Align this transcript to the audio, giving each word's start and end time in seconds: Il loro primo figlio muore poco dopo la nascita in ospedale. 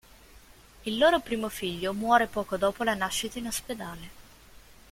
Il 0.81 0.97
loro 0.97 1.19
primo 1.19 1.47
figlio 1.47 1.93
muore 1.93 2.25
poco 2.25 2.57
dopo 2.57 2.83
la 2.83 2.95
nascita 2.95 3.37
in 3.37 3.45
ospedale. 3.45 4.09